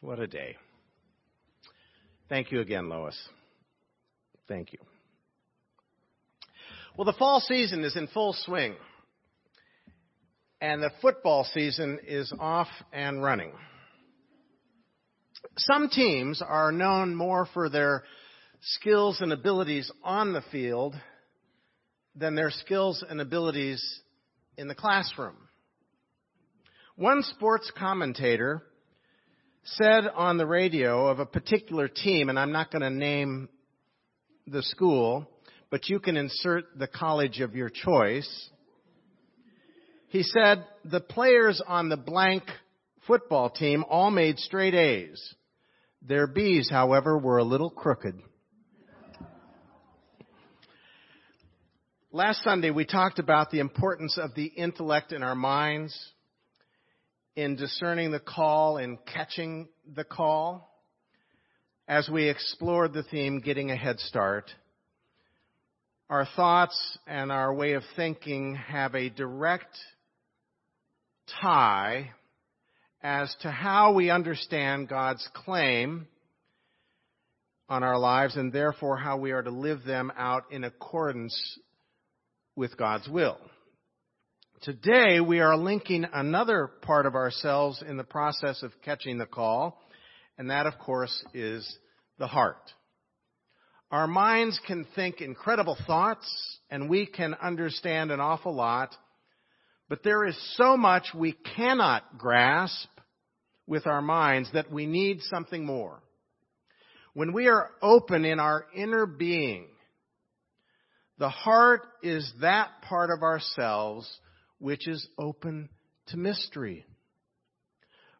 What 0.00 0.20
a 0.20 0.28
day. 0.28 0.56
Thank 2.28 2.52
you 2.52 2.60
again, 2.60 2.88
Lois. 2.88 3.18
Thank 4.46 4.72
you. 4.72 4.78
Well, 6.96 7.04
the 7.04 7.14
fall 7.18 7.40
season 7.40 7.82
is 7.82 7.96
in 7.96 8.06
full 8.08 8.32
swing, 8.32 8.76
and 10.60 10.80
the 10.80 10.92
football 11.02 11.44
season 11.52 11.98
is 12.06 12.32
off 12.38 12.68
and 12.92 13.22
running. 13.22 13.50
Some 15.56 15.88
teams 15.88 16.42
are 16.46 16.70
known 16.70 17.16
more 17.16 17.48
for 17.52 17.68
their 17.68 18.04
skills 18.60 19.20
and 19.20 19.32
abilities 19.32 19.90
on 20.04 20.32
the 20.32 20.42
field 20.52 20.94
than 22.14 22.36
their 22.36 22.50
skills 22.50 23.04
and 23.08 23.20
abilities 23.20 24.00
in 24.56 24.68
the 24.68 24.74
classroom. 24.74 25.36
One 26.94 27.22
sports 27.22 27.70
commentator 27.76 28.62
said 29.74 30.04
on 30.14 30.38
the 30.38 30.46
radio 30.46 31.06
of 31.08 31.18
a 31.18 31.26
particular 31.26 31.88
team, 31.88 32.28
and 32.28 32.38
I'm 32.38 32.52
not 32.52 32.70
going 32.70 32.82
to 32.82 32.90
name 32.90 33.48
the 34.46 34.62
school, 34.62 35.28
but 35.70 35.88
you 35.88 36.00
can 36.00 36.16
insert 36.16 36.78
the 36.78 36.86
college 36.86 37.40
of 37.40 37.54
your 37.54 37.68
choice. 37.68 38.50
He 40.08 40.22
said 40.22 40.64
the 40.84 41.00
players 41.00 41.60
on 41.66 41.88
the 41.88 41.96
blank 41.96 42.44
football 43.06 43.50
team 43.50 43.84
all 43.88 44.10
made 44.10 44.38
straight 44.38 44.74
A's. 44.74 45.34
Their 46.00 46.26
B's, 46.26 46.70
however, 46.70 47.18
were 47.18 47.38
a 47.38 47.44
little 47.44 47.70
crooked. 47.70 48.14
Last 52.10 52.42
Sunday 52.42 52.70
we 52.70 52.86
talked 52.86 53.18
about 53.18 53.50
the 53.50 53.58
importance 53.58 54.16
of 54.16 54.34
the 54.34 54.46
intellect 54.46 55.12
in 55.12 55.22
our 55.22 55.34
minds 55.34 55.94
in 57.36 57.56
discerning 57.56 58.10
the 58.10 58.20
call 58.20 58.78
and 58.78 58.98
catching 59.06 59.68
the 59.94 60.04
call 60.04 60.68
as 61.86 62.08
we 62.08 62.28
explored 62.28 62.92
the 62.92 63.02
theme 63.04 63.40
getting 63.40 63.70
a 63.70 63.76
head 63.76 63.98
start. 64.00 64.50
Our 66.10 66.26
thoughts 66.36 66.98
and 67.06 67.30
our 67.30 67.52
way 67.52 67.72
of 67.72 67.82
thinking 67.96 68.54
have 68.54 68.94
a 68.94 69.10
direct 69.10 69.76
tie 71.40 72.10
as 73.02 73.34
to 73.42 73.50
how 73.50 73.92
we 73.92 74.10
understand 74.10 74.88
God's 74.88 75.26
claim 75.34 76.08
on 77.68 77.82
our 77.82 77.98
lives 77.98 78.36
and 78.36 78.52
therefore 78.52 78.96
how 78.96 79.18
we 79.18 79.32
are 79.32 79.42
to 79.42 79.50
live 79.50 79.84
them 79.84 80.10
out 80.16 80.44
in 80.50 80.64
accordance 80.64 81.58
with 82.56 82.76
God's 82.76 83.08
will. 83.08 83.38
Today, 84.62 85.20
we 85.20 85.38
are 85.38 85.56
linking 85.56 86.04
another 86.12 86.66
part 86.66 87.06
of 87.06 87.14
ourselves 87.14 87.80
in 87.86 87.96
the 87.96 88.02
process 88.02 88.64
of 88.64 88.72
catching 88.84 89.16
the 89.16 89.26
call, 89.26 89.80
and 90.36 90.50
that, 90.50 90.66
of 90.66 90.78
course, 90.80 91.22
is 91.32 91.78
the 92.18 92.26
heart. 92.26 92.72
Our 93.92 94.08
minds 94.08 94.58
can 94.66 94.84
think 94.96 95.20
incredible 95.20 95.76
thoughts, 95.86 96.26
and 96.70 96.90
we 96.90 97.06
can 97.06 97.34
understand 97.34 98.10
an 98.10 98.18
awful 98.18 98.52
lot, 98.52 98.96
but 99.88 100.02
there 100.02 100.26
is 100.26 100.36
so 100.56 100.76
much 100.76 101.14
we 101.14 101.36
cannot 101.54 102.18
grasp 102.18 102.88
with 103.68 103.86
our 103.86 104.02
minds 104.02 104.50
that 104.54 104.72
we 104.72 104.86
need 104.86 105.20
something 105.22 105.64
more. 105.64 106.02
When 107.14 107.32
we 107.32 107.46
are 107.46 107.70
open 107.80 108.24
in 108.24 108.40
our 108.40 108.66
inner 108.74 109.06
being, 109.06 109.68
the 111.18 111.28
heart 111.28 111.82
is 112.02 112.32
that 112.40 112.70
part 112.82 113.10
of 113.10 113.22
ourselves 113.22 114.10
which 114.58 114.86
is 114.88 115.06
open 115.18 115.68
to 116.08 116.16
mystery. 116.16 116.84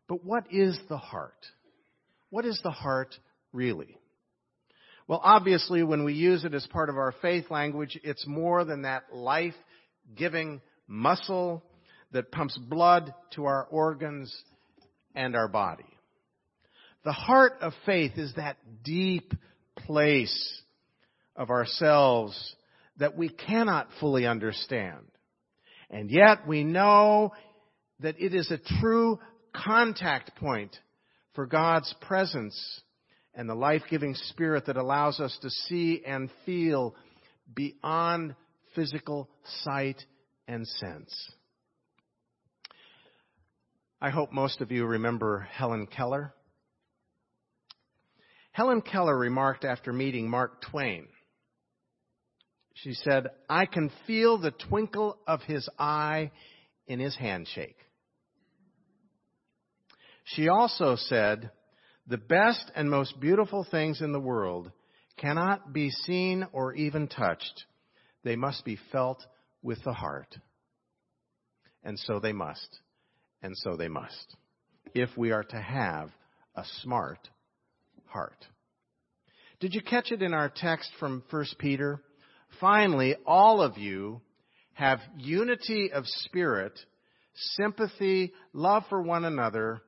But 0.08 0.24
what 0.24 0.44
is 0.50 0.78
the 0.88 0.98
heart? 0.98 1.46
What 2.30 2.44
is 2.44 2.60
the 2.62 2.70
heart 2.70 3.14
really? 3.52 3.98
Well, 5.06 5.20
obviously, 5.22 5.82
when 5.82 6.04
we 6.04 6.12
use 6.12 6.44
it 6.44 6.52
as 6.52 6.66
part 6.66 6.90
of 6.90 6.98
our 6.98 7.14
faith 7.22 7.50
language, 7.50 7.98
it's 8.04 8.26
more 8.26 8.64
than 8.64 8.82
that 8.82 9.04
life 9.12 9.54
giving 10.14 10.60
muscle 10.86 11.62
that 12.12 12.30
pumps 12.30 12.58
blood 12.58 13.14
to 13.34 13.46
our 13.46 13.64
organs 13.70 14.34
and 15.14 15.34
our 15.34 15.48
body. 15.48 15.86
The 17.04 17.12
heart 17.12 17.54
of 17.62 17.72
faith 17.86 18.12
is 18.16 18.34
that 18.34 18.58
deep 18.84 19.32
place 19.76 20.62
of 21.36 21.50
ourselves 21.50 22.54
that 22.98 23.16
we 23.16 23.28
cannot 23.28 23.88
fully 24.00 24.26
understand. 24.26 25.06
And 25.90 26.10
yet 26.10 26.46
we 26.46 26.64
know 26.64 27.32
that 28.00 28.20
it 28.20 28.34
is 28.34 28.50
a 28.50 28.80
true 28.80 29.18
contact 29.54 30.36
point 30.36 30.76
for 31.34 31.46
God's 31.46 31.94
presence 32.02 32.80
and 33.34 33.48
the 33.48 33.54
life-giving 33.54 34.14
spirit 34.14 34.66
that 34.66 34.76
allows 34.76 35.20
us 35.20 35.36
to 35.42 35.50
see 35.50 36.02
and 36.06 36.30
feel 36.44 36.94
beyond 37.54 38.34
physical 38.74 39.28
sight 39.62 40.02
and 40.46 40.66
sense. 40.66 41.32
I 44.00 44.10
hope 44.10 44.32
most 44.32 44.60
of 44.60 44.70
you 44.70 44.86
remember 44.86 45.48
Helen 45.50 45.86
Keller. 45.86 46.34
Helen 48.52 48.80
Keller 48.80 49.16
remarked 49.16 49.64
after 49.64 49.92
meeting 49.92 50.28
Mark 50.28 50.62
Twain, 50.70 51.06
she 52.82 52.94
said, 52.94 53.28
I 53.48 53.66
can 53.66 53.90
feel 54.06 54.38
the 54.38 54.52
twinkle 54.52 55.18
of 55.26 55.42
his 55.42 55.68
eye 55.78 56.30
in 56.86 57.00
his 57.00 57.16
handshake. 57.16 57.76
She 60.24 60.48
also 60.48 60.96
said, 60.96 61.50
the 62.06 62.18
best 62.18 62.70
and 62.74 62.90
most 62.90 63.18
beautiful 63.20 63.66
things 63.70 64.00
in 64.00 64.12
the 64.12 64.20
world 64.20 64.70
cannot 65.16 65.72
be 65.72 65.90
seen 65.90 66.46
or 66.52 66.74
even 66.74 67.08
touched. 67.08 67.64
They 68.24 68.36
must 68.36 68.64
be 68.64 68.78
felt 68.92 69.24
with 69.62 69.82
the 69.84 69.92
heart. 69.92 70.36
And 71.82 71.98
so 71.98 72.20
they 72.20 72.32
must. 72.32 72.78
And 73.42 73.56
so 73.56 73.76
they 73.76 73.88
must. 73.88 74.36
If 74.94 75.10
we 75.16 75.32
are 75.32 75.44
to 75.44 75.60
have 75.60 76.10
a 76.54 76.64
smart 76.82 77.28
heart. 78.06 78.46
Did 79.60 79.74
you 79.74 79.82
catch 79.82 80.12
it 80.12 80.22
in 80.22 80.34
our 80.34 80.48
text 80.48 80.90
from 80.98 81.22
1 81.30 81.46
Peter? 81.58 82.00
Finally, 82.60 83.16
all 83.26 83.60
of 83.62 83.78
you 83.78 84.20
have 84.74 85.00
unity 85.16 85.90
of 85.92 86.04
spirit, 86.06 86.78
sympathy, 87.34 88.32
love 88.52 88.84
for 88.88 89.02
one 89.02 89.24
another, 89.24 89.82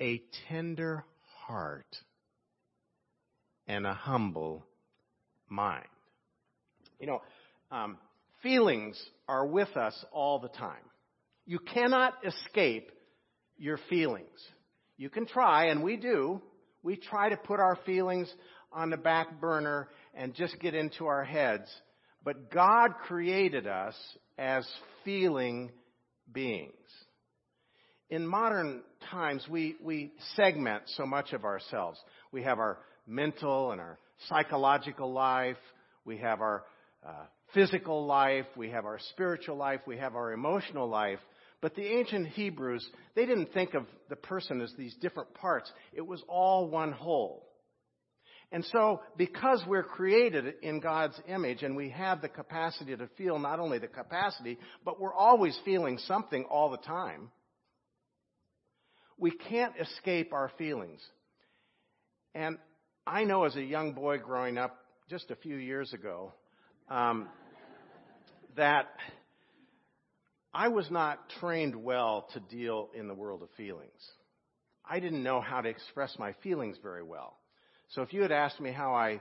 a 0.00 0.20
tender 0.48 1.04
heart, 1.46 1.86
and 3.66 3.86
a 3.86 3.94
humble 3.94 4.64
mind. 5.48 5.86
You 6.98 7.06
know, 7.06 7.22
um, 7.70 7.98
feelings 8.42 9.00
are 9.28 9.46
with 9.46 9.76
us 9.76 10.04
all 10.12 10.38
the 10.38 10.48
time. 10.48 10.82
You 11.46 11.58
cannot 11.58 12.14
escape 12.24 12.90
your 13.56 13.78
feelings. 13.88 14.28
You 14.96 15.10
can 15.10 15.26
try, 15.26 15.66
and 15.66 15.82
we 15.82 15.96
do. 15.96 16.40
We 16.82 16.96
try 16.96 17.28
to 17.28 17.36
put 17.36 17.60
our 17.60 17.76
feelings 17.86 18.32
on 18.74 18.90
the 18.90 18.96
back 18.96 19.40
burner 19.40 19.88
and 20.14 20.34
just 20.34 20.58
get 20.60 20.74
into 20.74 21.06
our 21.06 21.24
heads. 21.24 21.68
But 22.24 22.50
God 22.50 22.94
created 23.06 23.66
us 23.66 23.94
as 24.38 24.66
feeling 25.04 25.70
beings. 26.32 26.72
In 28.10 28.26
modern 28.26 28.82
times, 29.10 29.46
we, 29.50 29.76
we 29.82 30.12
segment 30.36 30.82
so 30.86 31.06
much 31.06 31.32
of 31.32 31.44
ourselves. 31.44 31.98
We 32.30 32.42
have 32.42 32.58
our 32.58 32.78
mental 33.06 33.72
and 33.72 33.80
our 33.80 33.98
psychological 34.28 35.12
life. 35.12 35.56
We 36.04 36.18
have 36.18 36.40
our 36.40 36.64
uh, 37.06 37.24
physical 37.54 38.06
life. 38.06 38.46
We 38.56 38.70
have 38.70 38.84
our 38.84 38.98
spiritual 39.10 39.56
life. 39.56 39.80
We 39.86 39.96
have 39.96 40.14
our 40.14 40.32
emotional 40.32 40.88
life. 40.88 41.20
But 41.60 41.74
the 41.74 41.86
ancient 41.86 42.28
Hebrews, 42.28 42.86
they 43.14 43.24
didn't 43.24 43.52
think 43.54 43.74
of 43.74 43.86
the 44.10 44.16
person 44.16 44.60
as 44.60 44.72
these 44.76 44.94
different 45.00 45.32
parts. 45.34 45.70
It 45.92 46.06
was 46.06 46.22
all 46.28 46.68
one 46.68 46.92
whole. 46.92 47.46
And 48.52 48.66
so, 48.66 49.00
because 49.16 49.64
we're 49.66 49.82
created 49.82 50.56
in 50.60 50.80
God's 50.80 51.18
image 51.26 51.62
and 51.62 51.74
we 51.74 51.88
have 51.88 52.20
the 52.20 52.28
capacity 52.28 52.94
to 52.94 53.08
feel 53.16 53.38
not 53.38 53.58
only 53.58 53.78
the 53.78 53.88
capacity, 53.88 54.58
but 54.84 55.00
we're 55.00 55.14
always 55.14 55.58
feeling 55.64 55.96
something 55.96 56.44
all 56.44 56.70
the 56.70 56.76
time, 56.76 57.30
we 59.16 59.30
can't 59.30 59.72
escape 59.80 60.34
our 60.34 60.50
feelings. 60.58 61.00
And 62.34 62.58
I 63.06 63.24
know 63.24 63.44
as 63.44 63.56
a 63.56 63.62
young 63.62 63.94
boy 63.94 64.18
growing 64.18 64.58
up 64.58 64.78
just 65.08 65.30
a 65.30 65.36
few 65.36 65.56
years 65.56 65.94
ago 65.94 66.34
um, 66.90 67.28
that 68.56 68.88
I 70.52 70.68
was 70.68 70.90
not 70.90 71.20
trained 71.40 71.74
well 71.74 72.28
to 72.34 72.40
deal 72.40 72.90
in 72.94 73.08
the 73.08 73.14
world 73.14 73.42
of 73.42 73.48
feelings. 73.56 73.90
I 74.84 75.00
didn't 75.00 75.22
know 75.22 75.40
how 75.40 75.62
to 75.62 75.68
express 75.70 76.18
my 76.18 76.34
feelings 76.42 76.76
very 76.82 77.02
well. 77.02 77.38
So 77.94 78.00
if 78.00 78.14
you 78.14 78.22
had 78.22 78.32
asked 78.32 78.58
me 78.58 78.72
how 78.72 78.94
I 78.94 79.20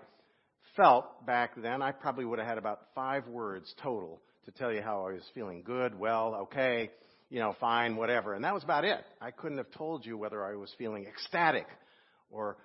felt 0.78 1.26
back 1.26 1.62
then, 1.62 1.82
I 1.82 1.92
probably 1.92 2.24
would 2.24 2.40
have 2.40 2.48
had 2.48 2.58
about 2.58 2.80
five 2.96 3.28
words 3.28 3.74
total 3.84 4.22
to 4.46 4.52
tell 4.52 4.72
you 4.72 4.82
how 4.82 5.06
I 5.06 5.14
was 5.14 5.24
feeling 5.36 5.62
good, 5.62 5.98
well, 6.00 6.36
okay, 6.44 6.90
you 7.30 7.40
know, 7.40 7.54
fine, 7.60 7.98
whatever. 7.98 8.34
And 8.34 8.46
that 8.46 8.54
was 8.54 8.64
about 8.64 8.86
it. 8.86 9.04
I 9.20 9.32
couldn't 9.32 9.58
have 9.58 9.72
told 9.72 10.06
you 10.06 10.18
whether 10.18 10.44
I 10.44 10.56
was 10.56 10.74
feeling 10.78 11.06
ecstatic 11.06 11.68
or 12.30 12.58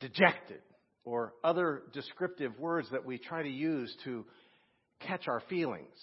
dejected 0.00 0.60
or 1.04 1.32
other 1.42 1.84
descriptive 1.94 2.58
words 2.58 2.88
that 2.92 3.06
we 3.06 3.16
try 3.16 3.42
to 3.42 3.48
use 3.48 3.94
to 4.04 4.26
catch 5.00 5.26
our 5.26 5.40
feelings. 5.48 5.96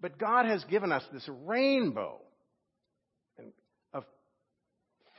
But 0.00 0.18
God 0.18 0.46
has 0.46 0.64
given 0.64 0.90
us 0.90 1.04
this 1.12 1.28
rainbow 1.46 2.18
of 3.94 4.04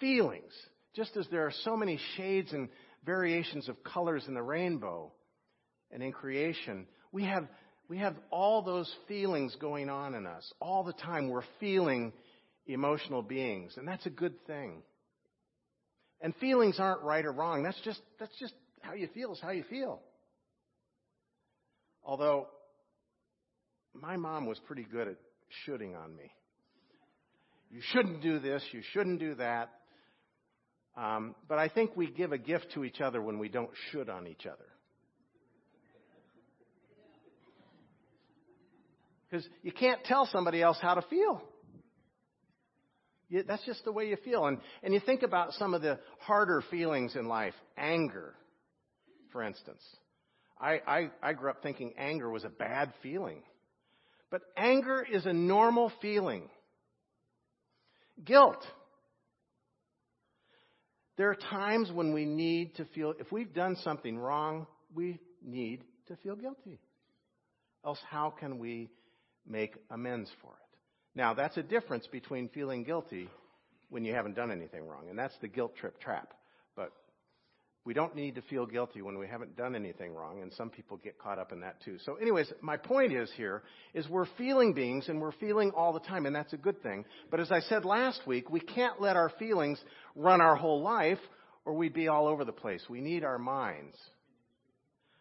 feelings, 0.02 0.52
just 0.98 1.16
as 1.16 1.26
there 1.32 1.46
are 1.46 1.54
so 1.64 1.78
many 1.78 1.98
shades 2.18 2.52
and 2.52 2.68
variations 3.06 3.70
of 3.70 3.84
colors 3.84 4.24
in 4.28 4.34
the 4.34 4.42
rainbow 4.42 5.12
and 5.92 6.02
in 6.02 6.12
creation. 6.12 6.88
We 7.12 7.24
have 7.26 7.48
we 7.90 7.98
have 8.00 8.16
all 8.32 8.62
those 8.62 8.92
feelings 9.08 9.56
going 9.60 9.90
on 9.90 10.16
in 10.16 10.26
us 10.26 10.52
all 10.60 10.84
the 10.84 10.94
time. 10.94 11.30
We're 11.30 11.44
feeling 11.60 12.14
emotional 12.66 13.22
beings, 13.22 13.74
and 13.78 13.88
that's 13.88 14.06
a 14.06 14.10
good 14.10 14.46
thing. 14.48 14.84
And 16.22 16.34
feelings 16.38 16.80
aren't 16.80 17.02
right 17.02 17.26
or 17.26 17.32
wrong. 17.32 17.64
That's 17.64 17.80
just 17.84 18.02
that's 18.20 18.36
just 18.40 18.54
how 18.82 18.94
you 18.94 19.10
feel 19.14 19.34
is 19.34 19.40
how 19.42 19.52
you 19.52 19.64
feel. 19.70 20.02
Although 22.04 22.48
my 23.94 24.18
mom 24.18 24.46
was 24.46 24.60
pretty 24.66 24.88
good 24.90 25.08
at 25.08 25.18
shooting 25.66 25.96
on 25.96 26.16
me. 26.16 26.32
You 27.70 27.82
shouldn't 27.92 28.22
do 28.22 28.40
this. 28.40 28.64
You 28.72 28.82
shouldn't 28.94 29.20
do 29.20 29.36
that. 29.36 29.70
Um, 30.96 31.36
but 31.48 31.58
I 31.58 31.70
think 31.70 31.96
we 31.96 32.08
give 32.12 32.32
a 32.32 32.38
gift 32.38 32.68
to 32.76 32.84
each 32.84 33.02
other 33.02 33.22
when 33.22 33.40
we 33.40 33.50
don't 33.50 33.72
should 33.92 34.10
on 34.10 34.28
each 34.28 34.46
other. 34.46 34.66
Because 39.30 39.48
you 39.64 39.72
can't 39.72 40.04
tell 40.04 40.28
somebody 40.32 40.62
else 40.62 40.78
how 40.80 40.94
to 40.94 41.02
feel. 41.04 41.42
You, 43.30 43.42
that's 43.42 43.66
just 43.66 43.84
the 43.84 43.92
way 43.92 44.10
you 44.10 44.18
feel. 44.24 44.46
And, 44.46 44.60
and 44.84 44.94
you 44.94 45.00
think 45.00 45.24
about 45.24 45.54
some 45.54 45.74
of 45.74 45.82
the 45.82 46.00
harder 46.20 46.64
feelings 46.70 47.16
in 47.16 47.28
life. 47.28 47.56
Anger, 47.76 48.36
for 49.32 49.42
instance. 49.42 49.82
I, 50.62 50.80
I, 50.86 51.10
I 51.24 51.34
grew 51.34 51.50
up 51.50 51.64
thinking 51.64 51.94
anger 51.98 52.30
was 52.30 52.44
a 52.44 52.50
bad 52.50 52.94
feeling. 53.02 53.42
But 54.30 54.42
anger 54.56 55.04
is 55.12 55.26
a 55.26 55.34
normal 55.34 55.92
feeling. 56.00 56.48
Guilt. 58.24 58.64
There 61.18 61.30
are 61.30 61.36
times 61.36 61.92
when 61.92 62.14
we 62.14 62.26
need 62.26 62.76
to 62.76 62.86
feel, 62.86 63.14
if 63.20 63.32
we've 63.32 63.54
done 63.54 63.76
something 63.84 64.18
wrong, 64.18 64.68
we 64.94 65.20
need 65.44 65.84
to 66.08 66.16
feel 66.18 66.36
guilty. 66.36 66.80
Else, 67.86 68.00
how 68.10 68.32
can 68.32 68.60
we 68.60 68.90
make 69.48 69.76
amends 69.90 70.30
for 70.42 70.52
it. 70.52 70.78
Now, 71.16 71.34
that's 71.34 71.58
a 71.58 71.64
difference 71.64 72.08
between 72.08 72.50
feeling 72.50 72.84
guilty 72.84 73.30
when 73.90 74.04
you 74.04 74.14
haven't 74.14 74.36
done 74.36 74.52
anything 74.52 74.88
wrong, 74.88 75.10
and 75.10 75.18
that's 75.18 75.36
the 75.42 75.48
guilt 75.48 75.76
trip 75.76 76.00
trap. 76.00 76.34
We 77.86 77.94
don't 77.94 78.16
need 78.16 78.36
to 78.36 78.42
feel 78.44 78.66
guilty 78.66 79.02
when 79.02 79.18
we 79.18 79.28
haven't 79.28 79.58
done 79.58 79.76
anything 79.76 80.14
wrong, 80.14 80.42
and 80.42 80.54
some 80.54 80.70
people 80.70 80.96
get 80.98 81.20
caught 81.20 81.38
up 81.38 81.52
in 81.52 81.60
that 81.62 81.82
too. 81.84 81.98
So, 82.06 82.16
anyways, 82.16 82.52
my 82.62 82.78
point 82.78 83.12
is 83.12 83.30
here 83.36 83.64
is 83.94 84.08
we're 84.08 84.28
feeling 84.38 84.74
beings, 84.74 85.10
and 85.10 85.20
we're 85.20 85.34
feeling 85.34 85.72
all 85.76 85.92
the 85.92 86.00
time, 86.00 86.26
and 86.26 86.34
that's 86.34 86.54
a 86.54 86.58
good 86.58 86.82
thing. 86.82 87.04
But 87.30 87.42
as 87.42 87.52
I 87.52 87.60
said 87.60 87.84
last 87.84 88.22
week, 88.26 88.50
we 88.50 88.62
can't 88.62 89.02
let 89.02 89.18
our 89.18 89.30
feelings 89.38 89.84
run 90.16 90.40
our 90.40 90.56
whole 90.56 90.82
life, 90.82 91.20
or 91.66 91.74
we'd 91.74 91.94
be 91.94 92.08
all 92.08 92.28
over 92.28 92.46
the 92.46 92.54
place. 92.54 92.82
We 92.90 93.02
need 93.02 93.26
our 93.26 93.38
minds. 93.38 93.98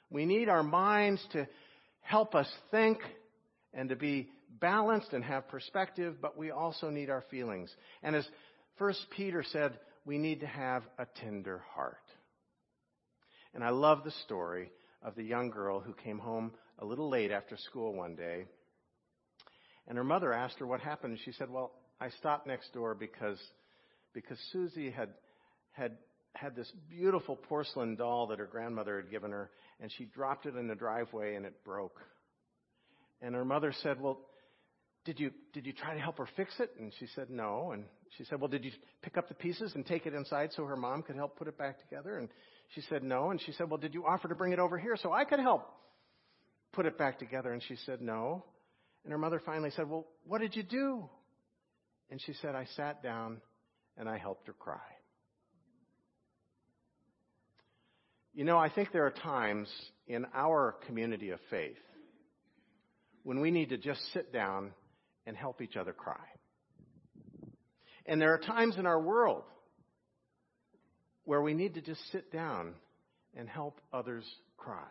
We 0.08 0.25
need 0.25 0.49
our 0.49 0.62
minds 0.62 1.25
to 1.32 1.49
help 2.00 2.37
us 2.37 2.49
think 2.70 2.99
and 3.75 3.88
to 3.88 3.97
be 3.97 4.29
balanced 4.61 5.12
and 5.12 5.25
have 5.25 5.49
perspective, 5.49 6.17
but 6.23 6.38
we 6.38 6.53
also 6.53 6.91
need 6.91 7.11
our 7.11 7.25
feelings. 7.29 7.75
And 8.05 8.15
as 8.15 8.26
First 8.79 9.05
Peter 9.17 9.43
said, 9.50 9.79
we 10.05 10.19
need 10.19 10.41
to 10.41 10.47
have 10.47 10.85
a 10.99 11.06
tender 11.20 11.62
heart. 11.75 11.97
And 13.54 13.62
I 13.62 13.70
love 13.70 14.04
the 14.04 14.12
story 14.25 14.70
of 15.02 15.14
the 15.14 15.22
young 15.22 15.50
girl 15.50 15.81
who 15.81 15.93
came 15.93 16.19
home 16.19 16.52
a 16.78 16.84
little 16.84 17.08
late 17.08 17.31
after 17.31 17.56
school 17.56 17.93
one 17.93 18.14
day. 18.14 18.44
And 19.88 19.99
her 19.99 20.04
mother 20.04 20.32
asked 20.32 20.58
her 20.58 20.66
what 20.66 20.81
happened. 20.81 21.12
And 21.12 21.22
she 21.25 21.32
said, 21.32 21.50
Well, 21.50 21.72
I 22.00 22.10
stopped 22.10 22.46
next 22.46 22.72
door 22.72 22.94
because, 22.94 23.38
because 24.14 24.38
Susie 24.52 24.90
had, 24.90 25.10
had, 25.72 25.99
had 26.34 26.56
this 26.56 26.70
beautiful 26.88 27.37
porcelain 27.37 27.96
doll 27.96 28.28
that 28.28 28.38
her 28.38 28.46
grandmother 28.46 28.96
had 29.00 29.10
given 29.10 29.31
her, 29.32 29.50
and 29.81 29.90
she 29.98 30.05
dropped 30.05 30.46
it 30.46 30.56
in 30.56 30.69
the 30.69 30.75
driveway 30.75 31.34
and 31.34 31.44
it 31.44 31.64
broke. 31.64 32.00
And 33.20 33.34
her 33.34 33.44
mother 33.44 33.72
said, 33.82 34.00
Well, 34.00 34.20
did 35.05 35.19
you, 35.19 35.31
did 35.52 35.66
you 35.66 35.72
try 35.72 35.94
to 35.94 36.00
help 36.00 36.19
her 36.19 36.28
fix 36.37 36.52
it? 36.60 36.70
And 36.78 36.93
she 36.98 37.06
said, 37.14 37.28
No. 37.28 37.72
And 37.72 37.84
she 38.16 38.25
said, 38.25 38.40
Well, 38.40 38.48
did 38.48 38.64
you 38.64 38.72
pick 39.02 39.16
up 39.16 39.28
the 39.28 39.34
pieces 39.34 39.72
and 39.75 39.84
take 39.84 40.06
it 40.06 40.14
inside 40.14 40.50
so 40.55 40.64
her 40.64 40.76
mom 40.76 41.02
could 41.02 41.16
help 41.16 41.37
put 41.37 41.48
it 41.48 41.58
back 41.58 41.81
together? 41.81 42.19
And 42.19 42.28
she 42.74 42.80
said, 42.82 43.02
No. 43.02 43.30
And 43.30 43.40
she 43.40 43.52
said, 43.52 43.70
Well, 43.70 43.78
did 43.78 43.94
you 43.94 44.06
offer 44.06 44.28
to 44.28 44.34
bring 44.34 44.52
it 44.52 44.58
over 44.58 44.78
here 44.78 44.96
so 44.96 45.12
I 45.12 45.24
could 45.24 45.40
help 45.40 45.69
put 46.72 46.86
it 46.86 46.98
back 46.98 47.19
together? 47.19 47.52
And 47.52 47.62
she 47.62 47.76
said, 47.86 48.00
No. 48.00 48.44
And 49.04 49.12
her 49.12 49.19
mother 49.19 49.40
finally 49.44 49.70
said, 49.70 49.88
Well, 49.88 50.06
what 50.26 50.40
did 50.40 50.56
you 50.56 50.62
do? 50.62 51.08
And 52.10 52.20
she 52.20 52.34
said, 52.34 52.54
I 52.54 52.66
sat 52.76 53.02
down 53.02 53.40
and 53.96 54.08
I 54.08 54.19
helped 54.19 54.46
her 54.46 54.52
cry. 54.52 54.80
You 58.34 58.44
know, 58.44 58.58
I 58.58 58.70
think 58.70 58.92
there 58.92 59.04
are 59.04 59.10
times 59.10 59.69
in 60.06 60.26
our 60.34 60.76
community 60.86 61.30
of 61.30 61.40
faith 61.50 61.76
when 63.24 63.40
we 63.40 63.50
need 63.50 63.69
to 63.70 63.76
just 63.76 64.00
sit 64.12 64.32
down 64.32 64.72
and 65.26 65.36
help 65.36 65.60
each 65.60 65.76
other 65.76 65.92
cry. 65.92 66.24
And 68.06 68.20
there 68.20 68.32
are 68.32 68.38
times 68.38 68.76
in 68.78 68.86
our 68.86 69.00
world 69.00 69.44
where 71.24 71.40
we 71.40 71.54
need 71.54 71.74
to 71.74 71.80
just 71.80 72.00
sit 72.10 72.32
down 72.32 72.74
and 73.36 73.48
help 73.48 73.80
others 73.92 74.24
cry. 74.56 74.88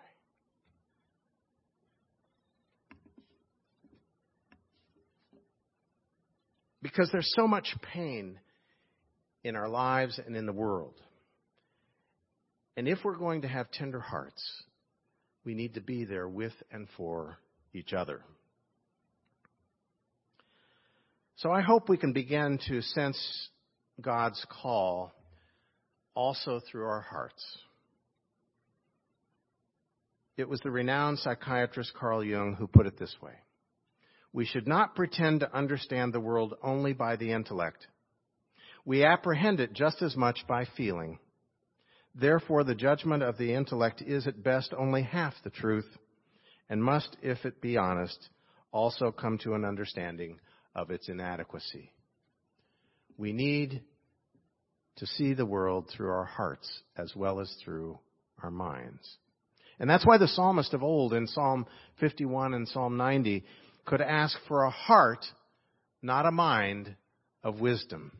Because 6.82 7.10
there's 7.12 7.32
so 7.36 7.48
much 7.48 7.76
pain 7.94 8.40
in 9.44 9.56
our 9.56 9.70
lives 9.70 10.20
and 10.26 10.36
in 10.36 10.46
the 10.46 10.54
world. 10.54 10.96
And 12.76 12.88
if 12.88 13.00
we're 13.04 13.18
going 13.18 13.42
to 13.44 13.48
have 13.48 13.70
tender 13.72 14.00
hearts, 14.00 14.42
we 15.44 15.54
need 15.54 15.76
to 15.76 15.82
be 15.82 16.06
there 16.06 16.28
with 16.28 16.54
and 16.72 16.88
for 16.98 17.38
each 17.74 17.94
other. 17.94 18.22
So 21.38 21.52
I 21.52 21.62
hope 21.62 21.90
we 21.90 21.98
can 21.98 22.14
begin 22.14 22.60
to 22.68 22.82
sense 22.82 23.50
God's 24.00 24.44
call 24.62 25.12
also 26.16 26.60
through 26.60 26.86
our 26.86 27.02
hearts. 27.02 27.44
It 30.38 30.50
was 30.50 30.60
the 30.62 30.72
renowned 30.72 31.20
psychiatrist 31.20 31.94
Carl 31.94 32.24
Jung 32.24 32.56
who 32.56 32.68
put 32.68 32.88
it 32.88 32.98
this 32.98 33.16
way 33.22 33.34
We 34.34 34.46
should 34.46 34.68
not 34.68 34.96
pretend 34.96 35.42
to 35.42 35.56
understand 35.56 36.14
the 36.14 36.20
world 36.20 36.56
only 36.64 36.94
by 36.94 37.16
the 37.16 37.32
intellect. 37.32 37.88
We 38.86 39.04
apprehend 39.04 39.60
it 39.60 39.74
just 39.74 40.02
as 40.02 40.16
much 40.16 40.46
by 40.48 40.66
feeling. 40.76 41.20
Therefore, 42.16 42.64
the 42.64 42.76
judgment 42.76 43.24
of 43.24 43.38
the 43.38 43.54
intellect 43.54 44.02
is 44.02 44.28
at 44.28 44.44
best 44.44 44.74
only 44.78 45.04
half 45.04 45.34
the 45.44 45.50
truth 45.50 45.88
and 46.70 46.84
must, 46.84 47.16
if 47.22 47.46
it 47.46 47.62
be 47.62 47.78
honest, 47.78 48.30
also 48.72 49.12
come 49.12 49.38
to 49.40 49.54
an 49.54 49.66
understanding 49.66 50.40
of 50.74 50.90
its 50.90 51.10
inadequacy. 51.10 51.92
We 53.18 53.34
need 53.34 53.84
to 54.98 55.06
see 55.06 55.34
the 55.34 55.46
world 55.46 55.90
through 55.90 56.10
our 56.10 56.26
hearts 56.26 56.70
as 56.98 57.16
well 57.16 57.40
as 57.40 57.54
through 57.64 57.98
our 58.44 58.52
minds. 58.52 59.18
And 59.80 59.90
that's 59.90 60.06
why 60.06 60.18
the 60.18 60.28
psalmist 60.28 60.74
of 60.74 60.84
old 60.84 61.14
in 61.14 61.28
Psalm 61.28 61.66
51 62.00 62.54
and 62.54 62.68
Psalm 62.68 62.98
90 62.98 63.44
could 63.86 64.02
ask 64.02 64.38
for 64.48 64.64
a 64.64 64.70
heart, 64.70 65.26
not 66.02 66.26
a 66.26 66.32
mind, 66.32 66.96
of 67.44 67.60
wisdom. 67.60 68.12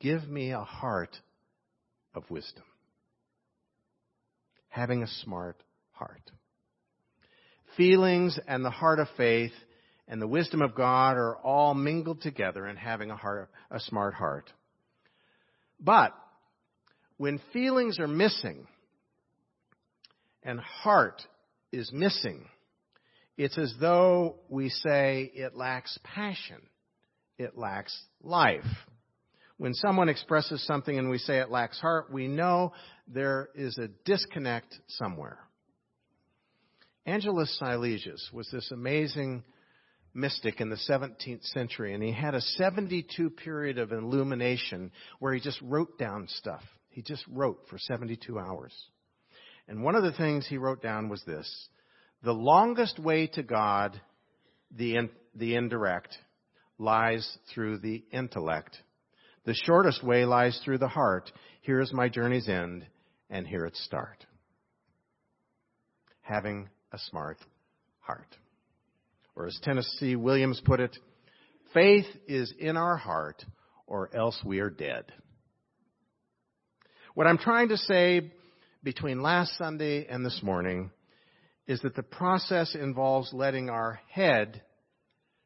Give 0.00 0.28
me 0.28 0.52
a 0.52 0.60
heart 0.60 1.16
of 2.14 2.30
wisdom. 2.30 2.62
Having 4.68 5.02
a 5.02 5.08
smart 5.08 5.56
heart 5.92 6.30
feelings 7.76 8.38
and 8.48 8.64
the 8.64 8.70
heart 8.70 8.98
of 8.98 9.08
faith 9.16 9.52
and 10.08 10.20
the 10.20 10.26
wisdom 10.26 10.62
of 10.62 10.74
God 10.74 11.16
are 11.16 11.36
all 11.36 11.74
mingled 11.74 12.22
together 12.22 12.66
in 12.66 12.76
having 12.76 13.10
a 13.10 13.16
heart, 13.16 13.50
a 13.70 13.80
smart 13.80 14.14
heart. 14.14 14.52
But 15.80 16.12
when 17.16 17.40
feelings 17.52 17.98
are 17.98 18.08
missing 18.08 18.66
and 20.42 20.60
heart 20.60 21.22
is 21.72 21.90
missing, 21.92 22.46
it's 23.36 23.58
as 23.58 23.74
though 23.80 24.36
we 24.48 24.68
say 24.68 25.30
it 25.34 25.54
lacks 25.54 25.98
passion. 26.02 26.60
It 27.38 27.56
lacks 27.56 27.96
life. 28.22 28.64
When 29.58 29.74
someone 29.74 30.08
expresses 30.08 30.64
something 30.66 30.98
and 30.98 31.10
we 31.10 31.18
say 31.18 31.38
it 31.38 31.50
lacks 31.50 31.78
heart, 31.80 32.12
we 32.12 32.28
know 32.28 32.72
there 33.08 33.48
is 33.54 33.78
a 33.78 33.88
disconnect 34.04 34.74
somewhere. 34.88 35.38
Angelus 37.06 37.56
Silesius 37.60 38.32
was 38.32 38.48
this 38.50 38.70
amazing 38.70 39.44
mystic 40.16 40.60
in 40.60 40.70
the 40.70 40.80
17th 40.88 41.44
century, 41.52 41.94
and 41.94 42.02
he 42.02 42.12
had 42.12 42.34
a 42.34 42.40
72 42.40 43.30
period 43.30 43.78
of 43.78 43.92
illumination 43.92 44.90
where 45.18 45.34
he 45.34 45.40
just 45.40 45.60
wrote 45.62 45.98
down 45.98 46.26
stuff. 46.28 46.62
He 46.88 47.02
just 47.02 47.24
wrote 47.28 47.60
for 47.68 47.78
72 47.78 48.38
hours. 48.38 48.72
And 49.68 49.82
one 49.82 49.94
of 49.94 50.02
the 50.02 50.12
things 50.12 50.46
he 50.46 50.58
wrote 50.58 50.82
down 50.82 51.08
was 51.08 51.22
this 51.24 51.68
The 52.22 52.32
longest 52.32 52.98
way 52.98 53.26
to 53.34 53.42
God, 53.42 54.00
the, 54.74 54.96
in, 54.96 55.10
the 55.34 55.54
indirect, 55.54 56.16
lies 56.78 57.38
through 57.52 57.78
the 57.78 58.04
intellect. 58.10 58.76
The 59.44 59.54
shortest 59.54 60.02
way 60.02 60.24
lies 60.24 60.60
through 60.64 60.78
the 60.78 60.88
heart. 60.88 61.30
Here 61.60 61.80
is 61.80 61.92
my 61.92 62.08
journey's 62.08 62.48
end, 62.48 62.86
and 63.30 63.46
here 63.46 63.64
its 63.64 63.82
start. 63.84 64.24
Having 66.22 66.68
a 66.92 66.98
smart 66.98 67.38
heart. 68.00 68.36
Or 69.36 69.46
as 69.46 69.58
Tennessee 69.62 70.16
Williams 70.16 70.60
put 70.64 70.80
it, 70.80 70.96
faith 71.74 72.06
is 72.26 72.52
in 72.58 72.76
our 72.76 72.96
heart, 72.96 73.44
or 73.86 74.14
else 74.16 74.40
we 74.44 74.60
are 74.60 74.70
dead. 74.70 75.04
What 77.14 77.26
I'm 77.26 77.38
trying 77.38 77.68
to 77.68 77.76
say 77.76 78.32
between 78.82 79.22
last 79.22 79.56
Sunday 79.58 80.06
and 80.06 80.24
this 80.24 80.40
morning 80.42 80.90
is 81.66 81.80
that 81.82 81.94
the 81.94 82.02
process 82.02 82.74
involves 82.74 83.32
letting 83.32 83.68
our 83.68 84.00
head 84.10 84.62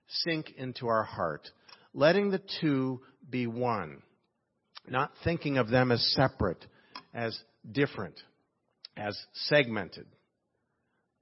sink 0.09 0.53
into 0.57 0.87
our 0.87 1.03
heart, 1.03 1.49
letting 1.95 2.31
the 2.31 2.43
two 2.61 3.01
be 3.29 3.47
one, 3.47 4.03
not 4.89 5.13
thinking 5.25 5.59
of 5.59 5.69
them 5.69 5.91
as 5.91 6.05
separate, 6.15 6.65
as 7.15 7.39
different, 7.71 8.21
as 8.97 9.19
segmented, 9.33 10.07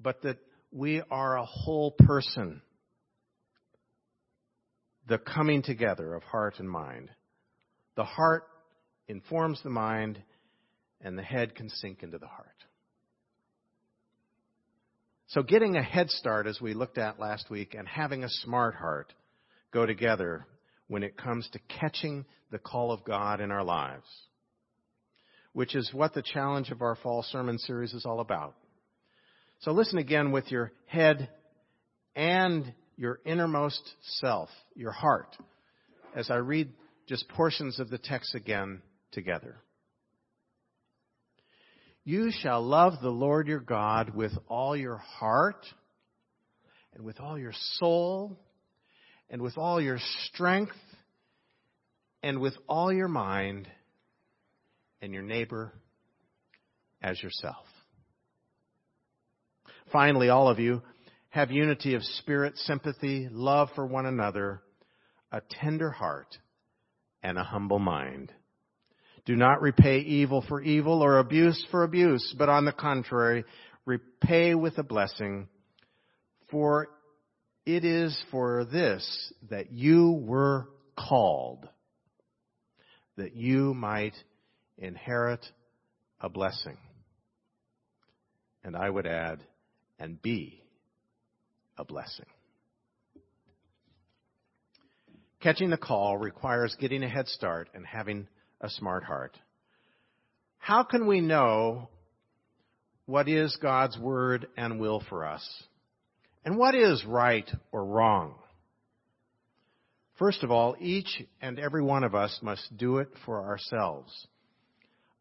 but 0.00 0.22
that 0.22 0.38
we 0.70 1.02
are 1.10 1.36
a 1.36 1.44
whole 1.44 1.92
person. 1.92 2.62
The 5.08 5.18
coming 5.18 5.62
together 5.62 6.14
of 6.14 6.22
heart 6.22 6.56
and 6.58 6.68
mind. 6.68 7.10
The 7.96 8.04
heart 8.04 8.44
informs 9.08 9.62
the 9.62 9.70
mind, 9.70 10.22
and 11.00 11.18
the 11.18 11.22
head 11.22 11.54
can 11.54 11.70
sink 11.70 12.02
into 12.02 12.18
the 12.18 12.26
heart. 12.26 12.46
So, 15.28 15.42
getting 15.42 15.76
a 15.76 15.82
head 15.82 16.10
start, 16.10 16.46
as 16.46 16.60
we 16.60 16.74
looked 16.74 16.98
at 16.98 17.18
last 17.18 17.50
week, 17.50 17.74
and 17.74 17.86
having 17.88 18.24
a 18.24 18.28
smart 18.28 18.74
heart 18.74 19.12
go 19.72 19.84
together 19.84 20.46
when 20.88 21.02
it 21.02 21.16
comes 21.16 21.48
to 21.52 21.58
catching 21.68 22.24
the 22.50 22.58
call 22.58 22.92
of 22.92 23.04
God 23.04 23.40
in 23.40 23.50
our 23.50 23.64
lives, 23.64 24.06
which 25.52 25.74
is 25.74 25.92
what 25.92 26.14
the 26.14 26.22
challenge 26.22 26.70
of 26.70 26.80
our 26.80 26.96
fall 26.96 27.22
sermon 27.22 27.58
series 27.58 27.92
is 27.92 28.06
all 28.06 28.20
about. 28.20 28.54
So 29.60 29.72
listen 29.72 29.98
again 29.98 30.30
with 30.30 30.50
your 30.52 30.72
head 30.86 31.28
and 32.14 32.72
your 32.96 33.20
innermost 33.24 33.82
self, 34.20 34.48
your 34.74 34.92
heart, 34.92 35.36
as 36.14 36.30
I 36.30 36.36
read 36.36 36.70
just 37.06 37.28
portions 37.28 37.80
of 37.80 37.90
the 37.90 37.98
text 37.98 38.34
again 38.34 38.82
together. 39.12 39.56
You 42.04 42.30
shall 42.30 42.62
love 42.62 42.94
the 43.02 43.10
Lord 43.10 43.48
your 43.48 43.60
God 43.60 44.14
with 44.14 44.32
all 44.48 44.76
your 44.76 44.96
heart 44.96 45.66
and 46.94 47.04
with 47.04 47.20
all 47.20 47.38
your 47.38 47.52
soul 47.74 48.38
and 49.28 49.42
with 49.42 49.58
all 49.58 49.80
your 49.80 49.98
strength 50.24 50.72
and 52.22 52.40
with 52.40 52.54
all 52.68 52.92
your 52.92 53.08
mind 53.08 53.68
and 55.02 55.12
your 55.12 55.22
neighbor 55.22 55.72
as 57.02 57.22
yourself. 57.22 57.67
Finally, 59.92 60.28
all 60.28 60.48
of 60.48 60.58
you 60.58 60.82
have 61.30 61.50
unity 61.50 61.94
of 61.94 62.02
spirit, 62.02 62.56
sympathy, 62.56 63.28
love 63.30 63.68
for 63.74 63.86
one 63.86 64.06
another, 64.06 64.62
a 65.30 65.40
tender 65.60 65.90
heart, 65.90 66.36
and 67.22 67.38
a 67.38 67.44
humble 67.44 67.78
mind. 67.78 68.32
Do 69.24 69.36
not 69.36 69.60
repay 69.60 69.98
evil 69.98 70.42
for 70.48 70.60
evil 70.62 71.02
or 71.02 71.18
abuse 71.18 71.62
for 71.70 71.82
abuse, 71.82 72.34
but 72.38 72.48
on 72.48 72.64
the 72.64 72.72
contrary, 72.72 73.44
repay 73.84 74.54
with 74.54 74.78
a 74.78 74.82
blessing, 74.82 75.48
for 76.50 76.88
it 77.66 77.84
is 77.84 78.18
for 78.30 78.64
this 78.64 79.32
that 79.50 79.70
you 79.70 80.12
were 80.12 80.68
called, 80.96 81.68
that 83.18 83.36
you 83.36 83.74
might 83.74 84.14
inherit 84.78 85.44
a 86.20 86.30
blessing. 86.30 86.78
And 88.64 88.74
I 88.74 88.88
would 88.88 89.06
add, 89.06 89.44
and 89.98 90.20
be 90.20 90.62
a 91.76 91.84
blessing. 91.84 92.26
Catching 95.40 95.70
the 95.70 95.76
call 95.76 96.16
requires 96.18 96.76
getting 96.80 97.02
a 97.02 97.08
head 97.08 97.28
start 97.28 97.68
and 97.74 97.86
having 97.86 98.26
a 98.60 98.68
smart 98.68 99.04
heart. 99.04 99.38
How 100.58 100.82
can 100.82 101.06
we 101.06 101.20
know 101.20 101.88
what 103.06 103.28
is 103.28 103.56
God's 103.62 103.96
word 103.96 104.48
and 104.56 104.80
will 104.80 105.02
for 105.08 105.24
us? 105.24 105.46
And 106.44 106.58
what 106.58 106.74
is 106.74 107.04
right 107.06 107.48
or 107.72 107.84
wrong? 107.84 108.34
First 110.18 110.42
of 110.42 110.50
all, 110.50 110.76
each 110.80 111.22
and 111.40 111.60
every 111.60 111.82
one 111.82 112.02
of 112.02 112.14
us 112.14 112.40
must 112.42 112.76
do 112.76 112.98
it 112.98 113.08
for 113.24 113.46
ourselves. 113.46 114.26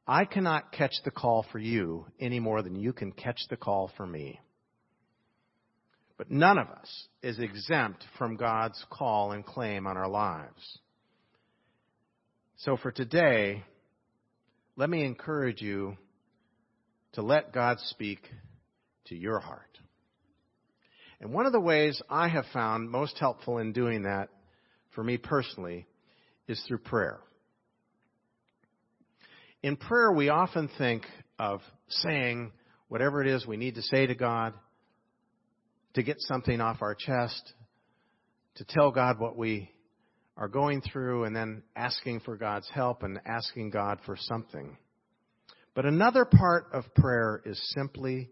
I 0.08 0.26
cannot 0.26 0.72
catch 0.72 0.96
the 1.06 1.12
call 1.12 1.46
for 1.52 1.60
you 1.60 2.08
any 2.20 2.40
more 2.40 2.64
than 2.64 2.76
you 2.76 2.94
can 2.94 3.12
catch 3.12 3.40
the 3.50 3.58
call 3.58 3.92
for 3.96 4.08
me. 4.08 4.40
But 6.18 6.32
none 6.32 6.58
of 6.58 6.68
us 6.68 7.08
is 7.22 7.40
exempt 7.40 8.04
from 8.18 8.38
God's 8.38 8.84
call 8.90 9.32
and 9.32 9.46
claim 9.46 9.86
on 9.86 9.98
our 9.98 10.08
lives. 10.08 10.80
So 12.58 12.76
for 12.76 12.92
today, 12.92 13.64
let 14.76 14.90
me 14.90 15.06
encourage 15.06 15.62
you 15.62 15.96
to 17.14 17.22
let 17.22 17.54
God 17.54 17.78
speak 17.82 18.20
to 19.06 19.16
your 19.16 19.40
heart. 19.40 19.62
And 21.20 21.32
one 21.32 21.46
of 21.46 21.52
the 21.52 21.60
ways 21.60 22.02
I 22.10 22.28
have 22.28 22.46
found 22.54 22.90
most 22.90 23.18
helpful 23.20 23.60
in 23.60 23.74
doing 23.74 24.04
that, 24.04 24.30
for 24.94 25.04
me 25.04 25.18
personally, 25.18 25.86
is 26.48 26.62
through 26.68 26.80
prayer. 26.80 27.20
In 29.64 29.76
prayer, 29.76 30.12
we 30.12 30.30
often 30.30 30.70
think 30.78 31.06
of 31.40 31.62
saying 31.90 32.52
whatever 32.88 33.22
it 33.22 33.28
is 33.28 33.46
we 33.46 33.58
need 33.58 33.76
to 33.76 33.82
say 33.82 34.06
to 34.06 34.16
God, 34.16 34.54
to 35.98 36.04
get 36.04 36.22
something 36.22 36.62
off 36.62 36.84
our 36.84 36.94
chest, 36.94 37.54
to 38.56 38.64
tell 38.66 38.92
God 38.92 39.20
what 39.20 39.36
we 39.36 39.72
are 40.38 40.48
going 40.48 40.80
through, 40.82 41.24
and 41.24 41.36
then 41.36 41.64
asking 41.76 42.20
for 42.20 42.38
God's 42.38 42.70
help 42.72 43.02
and 43.02 43.20
asking 43.26 43.72
God 43.72 43.98
for 44.06 44.16
something. 44.16 44.78
But 45.74 45.86
another 45.86 46.24
part 46.24 46.68
of 46.72 46.84
prayer 46.94 47.42
is 47.44 47.60
simply 47.76 48.30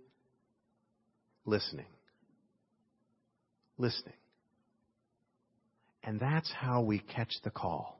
listening. 1.43 1.87
Listening. 3.79 4.13
And 6.03 6.19
that's 6.19 6.51
how 6.51 6.83
we 6.83 6.99
catch 6.99 7.33
the 7.43 7.49
call 7.49 7.99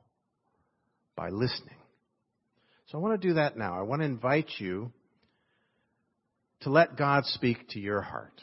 by 1.16 1.30
listening. 1.30 1.74
So 2.86 2.98
I 2.98 3.00
want 3.00 3.20
to 3.20 3.28
do 3.28 3.34
that 3.34 3.58
now. 3.58 3.76
I 3.76 3.82
want 3.82 4.00
to 4.02 4.06
invite 4.06 4.48
you 4.58 4.92
to 6.60 6.70
let 6.70 6.96
God 6.96 7.24
speak 7.24 7.70
to 7.70 7.80
your 7.80 8.00
heart 8.00 8.42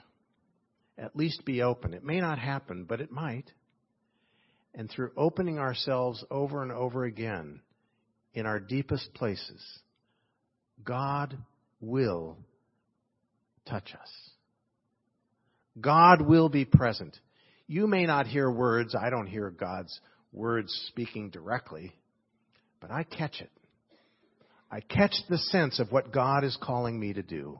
at 0.97 1.15
least 1.15 1.45
be 1.45 1.61
open. 1.61 1.93
It 1.93 2.03
may 2.03 2.21
not 2.21 2.39
happen, 2.39 2.85
but 2.85 3.01
it 3.01 3.11
might. 3.11 3.51
And 4.75 4.89
through 4.89 5.11
opening 5.15 5.59
ourselves 5.59 6.23
over 6.31 6.63
and 6.63 6.71
over 6.71 7.05
again 7.05 7.61
in 8.33 8.45
our 8.45 8.59
deepest 8.59 9.13
places, 9.13 9.61
God 10.83 11.37
will 11.79 12.37
touch 13.67 13.93
us. 13.93 14.09
God 15.79 16.21
will 16.21 16.49
be 16.49 16.65
present. 16.65 17.17
You 17.67 17.87
may 17.87 18.05
not 18.05 18.27
hear 18.27 18.49
words. 18.49 18.95
I 18.95 19.09
don't 19.09 19.27
hear 19.27 19.49
God's 19.49 19.99
words 20.31 20.71
speaking 20.89 21.29
directly, 21.29 21.93
but 22.79 22.91
I 22.91 23.03
catch 23.03 23.41
it. 23.41 23.51
I 24.71 24.81
catch 24.81 25.15
the 25.29 25.37
sense 25.37 25.79
of 25.79 25.91
what 25.91 26.11
God 26.11 26.43
is 26.43 26.57
calling 26.61 26.99
me 26.99 27.13
to 27.13 27.21
do 27.21 27.59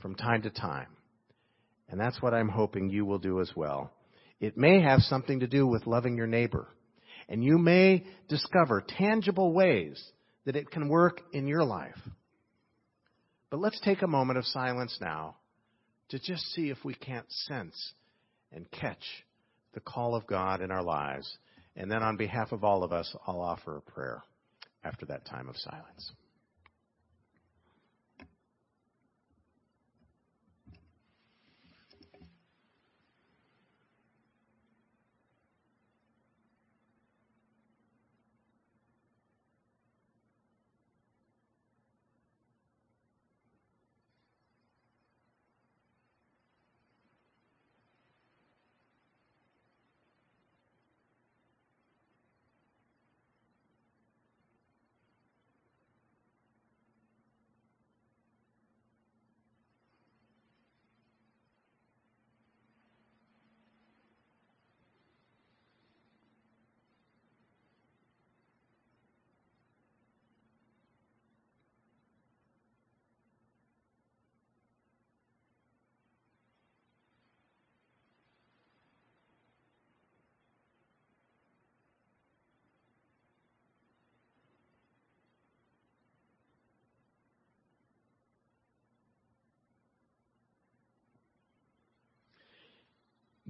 from 0.00 0.14
time 0.14 0.42
to 0.42 0.50
time. 0.50 0.88
And 1.92 2.00
that's 2.00 2.22
what 2.22 2.32
I'm 2.32 2.48
hoping 2.48 2.88
you 2.88 3.04
will 3.04 3.18
do 3.18 3.40
as 3.40 3.52
well. 3.54 3.92
It 4.40 4.56
may 4.56 4.80
have 4.80 5.00
something 5.02 5.40
to 5.40 5.46
do 5.46 5.66
with 5.66 5.86
loving 5.86 6.16
your 6.16 6.26
neighbor. 6.26 6.66
And 7.28 7.44
you 7.44 7.58
may 7.58 8.04
discover 8.28 8.82
tangible 8.98 9.52
ways 9.52 10.02
that 10.46 10.56
it 10.56 10.70
can 10.70 10.88
work 10.88 11.20
in 11.32 11.46
your 11.46 11.64
life. 11.64 11.98
But 13.50 13.60
let's 13.60 13.78
take 13.80 14.00
a 14.00 14.06
moment 14.06 14.38
of 14.38 14.46
silence 14.46 14.96
now 15.02 15.36
to 16.08 16.18
just 16.18 16.42
see 16.54 16.70
if 16.70 16.78
we 16.82 16.94
can't 16.94 17.30
sense 17.30 17.92
and 18.52 18.70
catch 18.70 19.04
the 19.74 19.80
call 19.80 20.14
of 20.14 20.26
God 20.26 20.62
in 20.62 20.70
our 20.70 20.82
lives. 20.82 21.30
And 21.76 21.90
then 21.90 22.02
on 22.02 22.16
behalf 22.16 22.52
of 22.52 22.64
all 22.64 22.84
of 22.84 22.92
us, 22.92 23.14
I'll 23.26 23.42
offer 23.42 23.76
a 23.76 23.82
prayer 23.82 24.22
after 24.82 25.04
that 25.06 25.26
time 25.26 25.48
of 25.48 25.56
silence. 25.58 26.10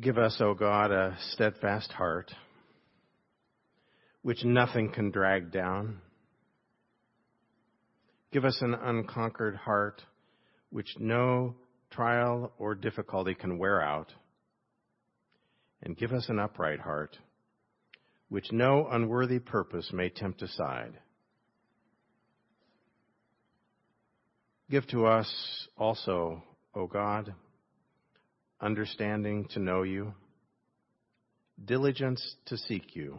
Give 0.01 0.17
us, 0.17 0.39
O 0.41 0.55
God, 0.55 0.91
a 0.91 1.19
steadfast 1.33 1.93
heart, 1.93 2.33
which 4.23 4.43
nothing 4.43 4.91
can 4.91 5.11
drag 5.11 5.53
down. 5.53 6.01
Give 8.33 8.47
us 8.47 8.57
an 8.63 8.73
unconquered 8.73 9.55
heart, 9.55 10.03
which 10.71 10.89
no 10.99 11.57
trial 11.91 12.53
or 12.59 12.75
difficulty 12.75 13.35
can 13.35 13.59
wear 13.59 13.83
out. 13.83 14.11
And 15.83 15.95
give 15.95 16.13
us 16.13 16.27
an 16.31 16.39
upright 16.39 16.81
heart, 16.81 17.19
which 18.31 18.51
no 18.51 18.89
unworthy 18.91 19.41
purpose 19.41 19.91
may 19.93 20.09
tempt 20.09 20.41
aside. 20.41 20.95
Give 24.71 24.87
to 24.87 25.05
us 25.05 25.69
also, 25.77 26.43
O 26.75 26.87
God, 26.87 27.35
understanding 28.62 29.47
to 29.52 29.59
know 29.59 29.83
you, 29.83 30.14
diligence 31.62 32.37
to 32.47 32.57
seek 32.57 32.95
you, 32.95 33.19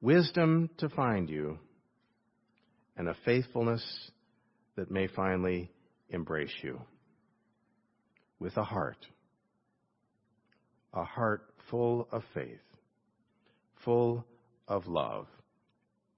wisdom 0.00 0.68
to 0.78 0.88
find 0.88 1.30
you, 1.30 1.58
and 2.96 3.08
a 3.08 3.16
faithfulness 3.24 3.82
that 4.76 4.90
may 4.90 5.06
finally 5.06 5.70
embrace 6.10 6.52
you 6.62 6.80
with 8.38 8.56
a 8.56 8.64
heart, 8.64 9.06
a 10.92 11.04
heart 11.04 11.42
full 11.70 12.08
of 12.10 12.22
faith, 12.34 12.58
full 13.84 14.26
of 14.66 14.86
love 14.86 15.26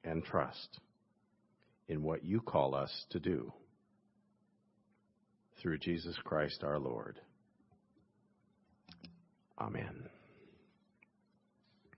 and 0.04 0.25
trust 0.25 0.80
in 1.88 2.02
what 2.02 2.25
you 2.25 2.40
call 2.40 2.75
us 2.75 2.90
to 3.11 3.20
do. 3.20 3.52
Through 5.61 5.78
Jesus 5.78 6.16
Christ 6.25 6.64
our 6.64 6.78
Lord. 6.78 7.20
Amen. 9.62 10.09